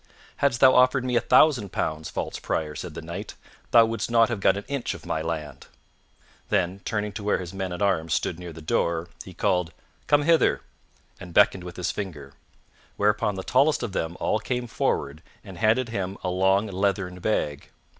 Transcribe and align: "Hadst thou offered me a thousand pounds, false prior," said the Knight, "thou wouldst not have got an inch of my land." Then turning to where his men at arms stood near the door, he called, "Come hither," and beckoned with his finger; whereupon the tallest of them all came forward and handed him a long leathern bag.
"Hadst 0.37 0.61
thou 0.61 0.73
offered 0.73 1.05
me 1.05 1.15
a 1.15 1.21
thousand 1.21 1.71
pounds, 1.71 2.09
false 2.09 2.39
prior," 2.39 2.73
said 2.73 2.95
the 2.95 3.03
Knight, 3.03 3.35
"thou 3.69 3.85
wouldst 3.85 4.09
not 4.09 4.29
have 4.29 4.39
got 4.39 4.57
an 4.57 4.65
inch 4.67 4.95
of 4.95 5.05
my 5.05 5.21
land." 5.21 5.67
Then 6.49 6.79
turning 6.85 7.11
to 7.11 7.23
where 7.23 7.37
his 7.37 7.53
men 7.53 7.71
at 7.71 7.83
arms 7.83 8.15
stood 8.15 8.39
near 8.39 8.51
the 8.51 8.63
door, 8.63 9.09
he 9.23 9.35
called, 9.35 9.71
"Come 10.07 10.23
hither," 10.23 10.61
and 11.19 11.35
beckoned 11.35 11.63
with 11.63 11.75
his 11.77 11.91
finger; 11.91 12.33
whereupon 12.97 13.35
the 13.35 13.43
tallest 13.43 13.83
of 13.83 13.91
them 13.91 14.17
all 14.19 14.39
came 14.39 14.65
forward 14.65 15.21
and 15.43 15.59
handed 15.59 15.89
him 15.89 16.17
a 16.23 16.29
long 16.29 16.65
leathern 16.65 17.19
bag. 17.19 17.69